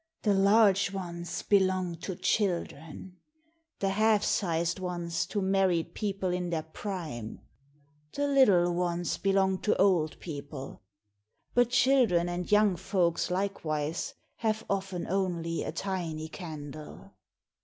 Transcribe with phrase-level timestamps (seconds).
[0.23, 3.17] The large ones belong to children,
[3.77, 7.39] the half sized ones to married people in their prime,
[8.13, 10.81] the little ones belong to old people;
[11.53, 17.13] but children and young folks likewise have often only a tiny candle."